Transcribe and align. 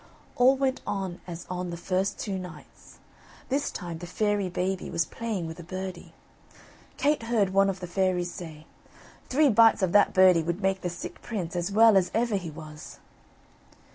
All 0.35 0.55
went 0.57 0.81
on 0.87 1.21
as 1.27 1.45
on 1.47 1.69
the 1.69 1.77
first 1.77 2.17
two 2.17 2.39
nights. 2.39 2.97
This 3.49 3.69
time 3.69 3.99
the 3.99 4.07
fairy 4.07 4.49
baby 4.49 4.89
was 4.89 5.05
playing 5.05 5.45
with 5.45 5.59
a 5.59 5.63
birdie; 5.63 6.15
Kate 6.97 7.21
heard 7.21 7.51
one 7.51 7.69
of 7.69 7.81
the 7.81 7.85
fairies 7.85 8.31
say: 8.31 8.65
"Three 9.29 9.49
bites 9.51 9.83
of 9.83 9.91
that 9.91 10.11
birdie 10.11 10.41
would 10.41 10.59
make 10.59 10.81
the 10.81 10.89
sick 10.89 11.21
prince 11.21 11.55
as 11.55 11.71
well 11.71 11.95
as 11.95 12.09
ever 12.15 12.35
he 12.35 12.49
was." 12.49 12.97